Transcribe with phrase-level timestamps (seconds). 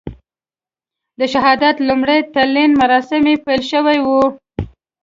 [1.19, 4.23] د شهادت لومړي تلین مراسم یې پیل شوي وو.